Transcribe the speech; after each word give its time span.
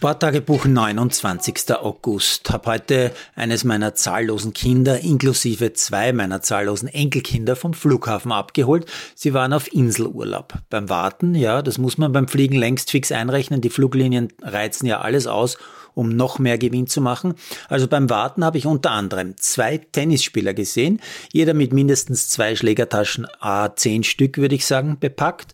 Sporttagebuch 0.00 0.64
29. 0.64 1.76
August. 1.76 2.50
Hab 2.50 2.66
heute 2.66 3.12
eines 3.34 3.64
meiner 3.64 3.94
zahllosen 3.94 4.54
Kinder 4.54 4.98
inklusive 5.00 5.74
zwei 5.74 6.14
meiner 6.14 6.40
zahllosen 6.40 6.88
Enkelkinder 6.88 7.54
vom 7.54 7.74
Flughafen 7.74 8.32
abgeholt. 8.32 8.86
Sie 9.14 9.34
waren 9.34 9.52
auf 9.52 9.70
Inselurlaub. 9.70 10.54
Beim 10.70 10.88
Warten, 10.88 11.34
ja, 11.34 11.60
das 11.60 11.76
muss 11.76 11.98
man 11.98 12.12
beim 12.12 12.28
Fliegen 12.28 12.56
längst 12.56 12.90
fix 12.90 13.12
einrechnen. 13.12 13.60
Die 13.60 13.68
Fluglinien 13.68 14.32
reizen 14.40 14.86
ja 14.86 15.02
alles 15.02 15.26
aus, 15.26 15.58
um 15.92 16.08
noch 16.08 16.38
mehr 16.38 16.56
Gewinn 16.56 16.86
zu 16.86 17.02
machen. 17.02 17.34
Also 17.68 17.86
beim 17.86 18.08
Warten 18.08 18.42
habe 18.42 18.56
ich 18.56 18.64
unter 18.64 18.92
anderem 18.92 19.36
zwei 19.36 19.76
Tennisspieler 19.76 20.54
gesehen, 20.54 21.02
jeder 21.30 21.52
mit 21.52 21.74
mindestens 21.74 22.30
zwei 22.30 22.56
Schlägertaschen, 22.56 23.26
a 23.40 23.76
zehn 23.76 24.02
Stück 24.02 24.38
würde 24.38 24.54
ich 24.54 24.64
sagen, 24.64 24.96
bepackt. 24.98 25.52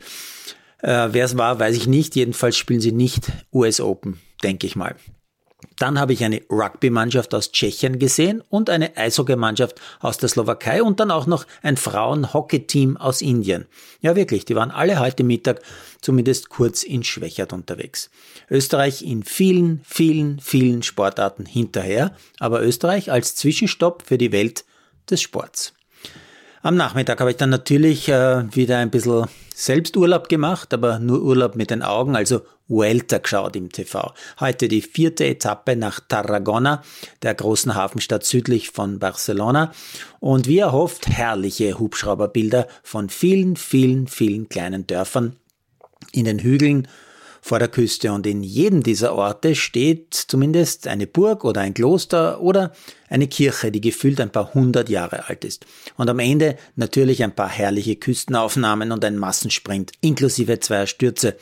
Äh, 0.83 1.09
Wer 1.11 1.25
es 1.25 1.37
war, 1.37 1.59
weiß 1.59 1.75
ich 1.75 1.89
nicht. 1.89 2.15
Jedenfalls 2.15 2.56
spielen 2.56 2.81
sie 2.81 2.92
nicht 2.92 3.33
US 3.53 3.81
Open 3.81 4.20
denke 4.43 4.67
ich 4.67 4.77
mal. 4.77 4.97
Dann 5.79 5.99
habe 5.99 6.13
ich 6.13 6.25
eine 6.25 6.43
Rugby-Mannschaft 6.51 7.35
aus 7.35 7.51
Tschechien 7.51 7.99
gesehen 7.99 8.43
und 8.49 8.71
eine 8.71 8.97
Eishockey-Mannschaft 8.97 9.81
aus 10.01 10.19
der 10.19 10.29
Slowakei 10.29 10.83
und 10.83 11.01
dann 11.01 11.11
auch 11.11 11.27
noch 11.27 11.47
ein 11.62 11.77
Frauen-Hockey-Team 11.77 12.97
aus 12.97 13.23
Indien. 13.23 13.67
Ja, 14.01 14.17
wirklich, 14.17 14.45
die 14.45 14.55
waren 14.55 14.71
alle 14.71 14.99
heute 15.01 15.25
Mittag 15.25 15.61
zumindest 16.01 16.51
kurz 16.51 16.83
in 16.83 17.05
Schwächert 17.05 17.53
unterwegs. 17.53 18.11
Österreich 18.51 19.03
in 19.03 19.23
vielen, 19.23 19.81
vielen, 19.85 20.41
vielen 20.41 20.83
Sportarten 20.83 21.47
hinterher, 21.47 22.15
aber 22.39 22.62
Österreich 22.62 23.11
als 23.11 23.34
Zwischenstopp 23.34 24.03
für 24.07 24.19
die 24.19 24.33
Welt 24.33 24.65
des 25.11 25.23
Sports. 25.23 25.76
Am 26.66 26.75
Nachmittag 26.75 27.20
habe 27.20 27.30
ich 27.30 27.37
dann 27.37 27.51
natürlich 27.51 28.09
äh, 28.09 28.52
wieder 28.52 28.79
ein 28.79 28.91
bisschen 28.91 29.27
Selbsturlaub 29.55 30.28
gemacht, 30.28 30.75
aber 30.75 30.98
nur 30.98 31.22
Urlaub 31.22 31.55
mit 31.55 31.70
den 31.70 31.84
Augen, 31.84 32.17
also 32.17 32.41
Vuelta 32.67 33.19
geschaut 33.19 33.55
im 33.55 33.70
TV. 33.70 34.12
Heute 34.41 34.67
die 34.67 34.83
vierte 34.83 35.27
Etappe 35.27 35.77
nach 35.77 36.00
Tarragona, 36.00 36.83
der 37.22 37.37
großen 37.37 37.77
Hafenstadt 37.77 38.25
südlich 38.25 38.70
von 38.70 38.98
Barcelona. 38.98 39.70
Und 40.19 40.48
wie 40.48 40.59
erhofft, 40.59 41.06
herrliche 41.06 41.78
Hubschrauberbilder 41.78 42.67
von 42.83 43.11
vielen, 43.11 43.55
vielen, 43.55 44.09
vielen 44.09 44.48
kleinen 44.48 44.89
Dörfern 44.89 45.37
in 46.11 46.25
den 46.25 46.41
Hügeln 46.41 46.89
vor 47.41 47.59
der 47.59 47.69
Küste 47.69 48.12
und 48.12 48.27
in 48.27 48.42
jedem 48.42 48.83
dieser 48.83 49.15
Orte 49.15 49.55
steht 49.55 50.15
zumindest 50.15 50.89
eine 50.89 51.06
Burg 51.06 51.45
oder 51.45 51.61
ein 51.61 51.75
Kloster 51.75 52.41
oder 52.41 52.73
eine 53.09 53.28
Kirche, 53.28 53.70
die 53.70 53.81
gefühlt 53.81 54.20
ein 54.20 54.31
paar 54.31 54.55
hundert 54.55 54.89
Jahre 54.89 55.28
alt 55.28 55.45
ist. 55.45 55.67
Und 55.97 56.11
am 56.11 56.19
Ende 56.19 56.56
natürlich 56.75 57.23
ein 57.23 57.34
paar 57.34 57.48
herrliche 57.48 57.97
Küstenaufnahmen 57.97 58.93
und 58.93 59.05
ein 59.05 59.19
Massensprint 59.19 59.93
inklusive 60.01 60.61
zweier 60.61 60.87
Stürze. 60.87 61.37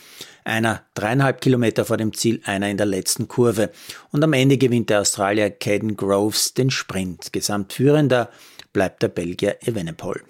Einer 0.45 0.83
dreieinhalb 0.95 1.41
Kilometer 1.41 1.87
vor 1.87 1.97
dem 1.97 2.13
Ziel, 2.13 2.43
einer 2.45 2.69
in 2.69 2.77
der 2.77 2.87
letzten 2.87 3.29
Kurve. 3.29 3.71
Und 4.13 4.23
am 4.23 4.35
Ende 4.35 4.59
gewinnt 4.59 4.91
der 4.91 5.01
Australier 5.01 5.51
Caden 5.51 5.97
Groves 5.97 6.53
den 6.53 6.71
Sprint. 6.71 7.33
Gesamtführender 7.33 8.29
bleibt 8.75 9.03
der 9.03 9.09
Belgier 9.09 9.57
Evenepoel. 9.63 10.23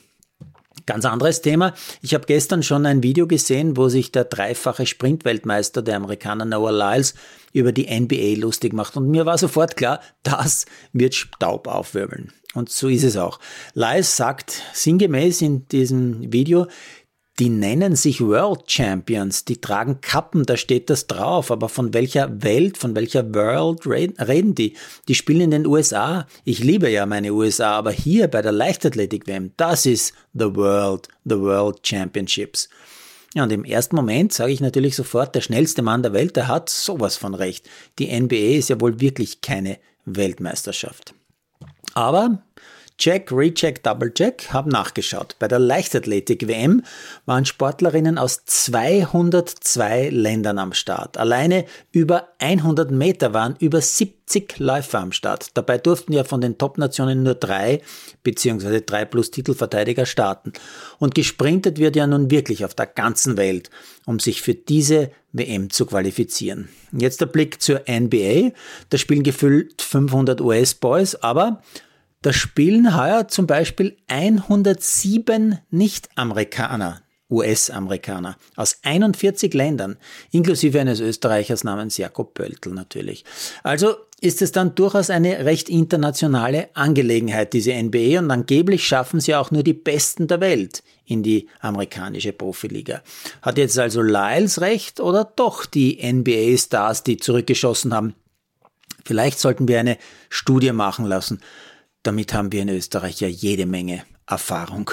Ganz 0.86 1.06
anderes 1.06 1.40
Thema. 1.40 1.72
Ich 2.02 2.12
habe 2.12 2.26
gestern 2.26 2.62
schon 2.62 2.84
ein 2.84 3.02
Video 3.02 3.26
gesehen, 3.26 3.76
wo 3.76 3.88
sich 3.88 4.12
der 4.12 4.24
dreifache 4.24 4.84
Sprintweltmeister, 4.84 5.80
der 5.80 5.96
Amerikaner 5.96 6.44
Noah 6.44 6.72
Lyles, 6.72 7.14
über 7.52 7.72
die 7.72 7.88
NBA 7.88 8.38
lustig 8.38 8.74
macht. 8.74 8.96
Und 8.96 9.08
mir 9.08 9.24
war 9.24 9.38
sofort 9.38 9.76
klar, 9.76 10.00
das 10.22 10.66
wird 10.92 11.14
Staub 11.14 11.68
aufwirbeln. 11.68 12.32
Und 12.52 12.68
so 12.68 12.88
ist 12.88 13.02
es 13.02 13.16
auch. 13.16 13.40
Lyles 13.72 14.16
sagt 14.16 14.62
sinngemäß 14.74 15.40
in 15.40 15.66
diesem 15.68 16.32
Video, 16.32 16.66
die 17.38 17.48
nennen 17.48 17.96
sich 17.96 18.20
World 18.20 18.70
Champions, 18.70 19.44
die 19.44 19.60
tragen 19.60 20.00
Kappen, 20.00 20.44
da 20.44 20.56
steht 20.56 20.88
das 20.88 21.08
drauf, 21.08 21.50
aber 21.50 21.68
von 21.68 21.92
welcher 21.92 22.42
Welt, 22.42 22.78
von 22.78 22.94
welcher 22.94 23.34
World 23.34 23.86
reden 23.86 24.54
die? 24.54 24.76
Die 25.08 25.14
spielen 25.16 25.40
in 25.40 25.50
den 25.50 25.66
USA. 25.66 26.28
Ich 26.44 26.60
liebe 26.62 26.88
ja 26.88 27.06
meine 27.06 27.32
USA, 27.32 27.72
aber 27.72 27.90
hier 27.90 28.28
bei 28.28 28.40
der 28.40 28.52
Leichtathletik-WM, 28.52 29.52
das 29.56 29.84
ist 29.84 30.14
the 30.32 30.54
World, 30.54 31.08
the 31.24 31.38
World 31.38 31.84
Championships. 31.84 32.68
Ja, 33.34 33.42
und 33.42 33.52
im 33.52 33.64
ersten 33.64 33.96
Moment 33.96 34.32
sage 34.32 34.52
ich 34.52 34.60
natürlich 34.60 34.94
sofort, 34.94 35.34
der 35.34 35.40
schnellste 35.40 35.82
Mann 35.82 36.04
der 36.04 36.12
Welt, 36.12 36.36
der 36.36 36.46
hat 36.46 36.70
sowas 36.70 37.16
von 37.16 37.34
recht. 37.34 37.68
Die 37.98 38.16
NBA 38.16 38.58
ist 38.58 38.68
ja 38.68 38.80
wohl 38.80 39.00
wirklich 39.00 39.40
keine 39.40 39.78
Weltmeisterschaft. 40.04 41.14
Aber 41.94 42.42
Check, 42.96 43.32
Recheck, 43.32 43.82
Double 43.82 44.14
Check, 44.14 44.52
habe 44.52 44.70
nachgeschaut. 44.70 45.34
Bei 45.40 45.48
der 45.48 45.58
Leichtathletik-WM 45.58 46.82
waren 47.26 47.44
Sportlerinnen 47.44 48.18
aus 48.18 48.44
202 48.44 50.10
Ländern 50.10 50.58
am 50.58 50.72
Start. 50.72 51.16
Alleine 51.16 51.64
über 51.90 52.28
100 52.38 52.92
Meter 52.92 53.34
waren 53.34 53.56
über 53.58 53.80
70 53.80 54.60
Läufer 54.60 55.00
am 55.00 55.10
Start. 55.10 55.48
Dabei 55.54 55.78
durften 55.78 56.12
ja 56.12 56.22
von 56.22 56.40
den 56.40 56.56
Top-Nationen 56.56 57.24
nur 57.24 57.34
drei 57.34 57.82
beziehungsweise 58.22 58.82
drei 58.82 59.04
plus 59.04 59.32
Titelverteidiger 59.32 60.06
starten. 60.06 60.52
Und 60.98 61.16
gesprintet 61.16 61.78
wird 61.78 61.96
ja 61.96 62.06
nun 62.06 62.30
wirklich 62.30 62.64
auf 62.64 62.74
der 62.74 62.86
ganzen 62.86 63.36
Welt, 63.36 63.70
um 64.06 64.20
sich 64.20 64.40
für 64.40 64.54
diese 64.54 65.10
WM 65.32 65.68
zu 65.70 65.84
qualifizieren. 65.86 66.68
Jetzt 66.92 67.20
der 67.20 67.26
Blick 67.26 67.60
zur 67.60 67.82
NBA. 67.88 68.52
Da 68.90 68.98
spielen 68.98 69.24
gefüllt 69.24 69.82
500 69.82 70.40
US-Boys, 70.40 71.16
aber 71.16 71.60
da 72.24 72.32
spielen 72.32 72.96
heuer 72.96 73.28
zum 73.28 73.46
Beispiel 73.46 73.98
107 74.06 75.58
Nicht-Amerikaner, 75.68 77.02
US-Amerikaner 77.30 78.38
aus 78.56 78.78
41 78.82 79.52
Ländern, 79.52 79.98
inklusive 80.30 80.80
eines 80.80 81.00
Österreichers 81.00 81.64
namens 81.64 81.98
Jakob 81.98 82.32
Pöltl 82.32 82.70
natürlich. 82.70 83.26
Also 83.62 83.96
ist 84.22 84.40
es 84.40 84.52
dann 84.52 84.74
durchaus 84.74 85.10
eine 85.10 85.44
recht 85.44 85.68
internationale 85.68 86.70
Angelegenheit, 86.72 87.52
diese 87.52 87.74
NBA, 87.74 88.20
und 88.20 88.30
angeblich 88.30 88.86
schaffen 88.86 89.20
sie 89.20 89.34
auch 89.34 89.50
nur 89.50 89.62
die 89.62 89.74
Besten 89.74 90.26
der 90.26 90.40
Welt 90.40 90.82
in 91.04 91.22
die 91.22 91.50
amerikanische 91.60 92.32
Profiliga. 92.32 93.02
Hat 93.42 93.58
jetzt 93.58 93.78
also 93.78 94.00
Lyles 94.00 94.62
recht 94.62 94.98
oder 94.98 95.30
doch 95.36 95.66
die 95.66 96.00
NBA-Stars, 96.02 97.02
die 97.02 97.18
zurückgeschossen 97.18 97.92
haben? 97.92 98.14
Vielleicht 99.04 99.38
sollten 99.38 99.68
wir 99.68 99.78
eine 99.78 99.98
Studie 100.30 100.72
machen 100.72 101.04
lassen 101.04 101.42
damit 102.04 102.32
haben 102.32 102.52
wir 102.52 102.62
in 102.62 102.68
Österreich 102.68 103.20
ja 103.20 103.28
jede 103.28 103.66
Menge 103.66 104.04
Erfahrung. 104.26 104.90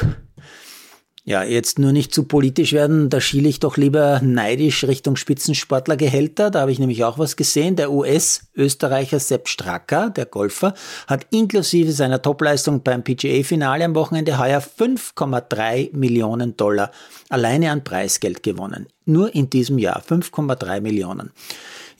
Ja, 1.24 1.44
jetzt 1.44 1.78
nur 1.78 1.92
nicht 1.92 2.16
zu 2.16 2.24
politisch 2.24 2.74
werden, 2.74 3.12
da 3.12 3.22
schiele 3.22 3.48
ich 3.48 3.60
doch 3.60 3.78
lieber 3.78 4.22
neidisch 4.24 4.84
Richtung 4.86 5.16
Spitzensportlergehälter. 5.16 6.50
Da 6.50 6.62
habe 6.62 6.72
ich 6.72 6.80
nämlich 6.80 7.04
auch 7.04 7.20
was 7.20 7.36
gesehen. 7.36 7.76
Der 7.76 7.92
US-Österreicher 7.92 9.20
Sepp 9.20 9.48
Stracker, 9.48 10.10
der 10.10 10.26
Golfer, 10.26 10.74
hat 11.06 11.28
inklusive 11.30 11.92
seiner 11.92 12.24
Topleistung 12.24 12.82
beim 12.82 13.04
PGA-Finale 13.04 13.86
am 13.86 13.94
Wochenende 13.94 14.40
heuer 14.40 14.62
5,3 14.62 15.96
Millionen 15.96 16.58
Dollar 16.58 16.90
alleine 17.30 17.70
an 17.70 17.84
Preisgeld 17.84 18.42
gewonnen. 18.42 18.88
Nur 19.06 19.36
in 19.36 19.48
diesem 19.48 19.78
Jahr 19.78 20.02
5,3 20.02 20.82
Millionen 20.82 21.30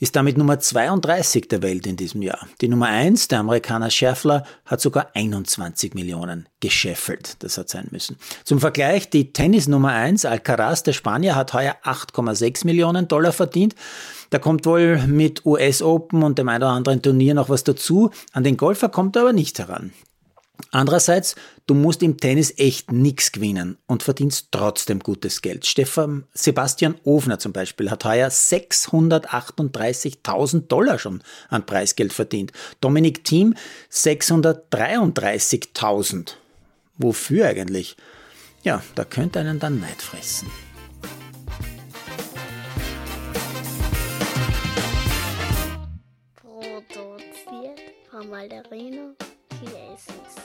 ist 0.02 0.16
damit 0.16 0.36
Nummer 0.36 0.58
32 0.58 1.46
der 1.46 1.62
Welt 1.62 1.86
in 1.86 1.96
diesem 1.96 2.22
Jahr. 2.22 2.48
Die 2.60 2.66
Nummer 2.66 2.88
1, 2.88 3.28
der 3.28 3.38
Amerikaner 3.38 3.88
Scheffler, 3.88 4.42
hat 4.66 4.80
sogar 4.80 5.10
21 5.14 5.94
Millionen 5.94 6.48
gescheffelt. 6.58 7.36
Das 7.38 7.56
hat 7.56 7.68
sein 7.68 7.86
müssen. 7.92 8.16
Zum 8.42 8.58
Vergleich, 8.58 9.10
die 9.10 9.32
Tennis 9.32 9.68
Nummer 9.68 9.92
1, 9.92 10.24
Alcaraz, 10.24 10.82
der 10.82 10.92
Spanier, 10.92 11.36
hat 11.36 11.54
heuer 11.54 11.76
8,6 11.84 12.66
Millionen 12.66 13.06
Dollar 13.06 13.30
verdient. 13.30 13.76
Da 14.30 14.40
kommt 14.40 14.66
wohl 14.66 14.98
mit 15.06 15.46
US 15.46 15.82
Open 15.82 16.24
und 16.24 16.36
dem 16.36 16.48
ein 16.48 16.56
oder 16.56 16.70
anderen 16.70 17.00
Turnier 17.00 17.34
noch 17.34 17.48
was 17.48 17.62
dazu. 17.62 18.10
An 18.32 18.42
den 18.42 18.56
Golfer 18.56 18.88
kommt 18.88 19.14
er 19.14 19.22
aber 19.22 19.32
nicht 19.32 19.60
heran. 19.60 19.92
Andererseits, 20.70 21.34
du 21.66 21.74
musst 21.74 22.02
im 22.02 22.16
Tennis 22.16 22.54
echt 22.56 22.90
nichts 22.92 23.32
gewinnen 23.32 23.76
und 23.86 24.02
verdienst 24.02 24.48
trotzdem 24.52 25.00
gutes 25.00 25.42
Geld. 25.42 25.66
Stefan 25.66 26.24
Sebastian 26.32 26.94
Ofner 27.04 27.38
zum 27.38 27.52
Beispiel 27.52 27.90
hat 27.90 28.04
heuer 28.04 28.28
638.000 28.28 30.68
Dollar 30.68 30.98
schon 30.98 31.22
an 31.48 31.66
Preisgeld 31.66 32.12
verdient. 32.12 32.52
Dominik 32.80 33.24
Thiem 33.24 33.54
633.000. 33.90 36.34
Wofür 36.98 37.46
eigentlich? 37.46 37.96
Ja, 38.62 38.82
da 38.94 39.04
könnte 39.04 39.40
einen 39.40 39.58
dann 39.58 39.80
Neid 39.80 40.00
fressen. 40.00 40.48
Produziert 46.36 47.80
von 48.10 48.30
Malderino 48.30 49.16
Chiesens. 49.50 50.41